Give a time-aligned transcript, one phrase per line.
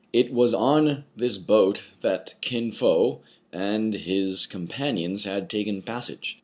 [0.11, 3.19] It was on this boat that Kin Fo
[3.53, 6.39] and his com panions had taken passage.